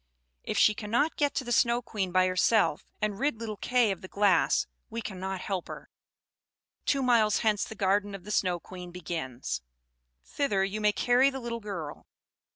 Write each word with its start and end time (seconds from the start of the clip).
If 0.41 0.57
she 0.57 0.73
cannot 0.73 1.15
get 1.15 1.35
to 1.35 1.43
the 1.43 1.51
Snow 1.51 1.83
Queen 1.83 2.11
by 2.11 2.25
herself, 2.25 2.89
and 3.03 3.19
rid 3.19 3.39
little 3.39 3.57
Kay 3.57 3.91
of 3.91 4.01
the 4.01 4.07
glass, 4.07 4.65
we 4.89 4.99
cannot 4.99 5.41
help 5.41 5.67
her. 5.67 5.91
Two 6.87 7.03
miles 7.03 7.41
hence 7.41 7.63
the 7.65 7.75
garden 7.75 8.15
of 8.15 8.23
the 8.23 8.31
Snow 8.31 8.59
Queen 8.59 8.89
begins; 8.89 9.61
thither 10.25 10.63
you 10.63 10.81
may 10.81 10.91
carry 10.91 11.29
the 11.29 11.39
little 11.39 11.59
girl. 11.59 12.07